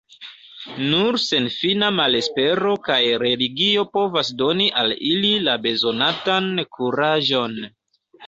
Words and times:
Nur 0.91 1.17
senfina 1.23 1.89
malespero 1.97 2.71
kaj 2.87 2.97
religio 3.25 3.83
povas 3.99 4.33
doni 4.41 4.69
al 4.83 4.95
ili 5.11 5.33
la 5.49 5.55
bezonatan 5.69 6.49
kuraĝon. 6.79 7.55